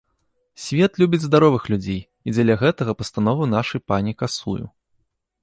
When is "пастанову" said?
3.03-3.43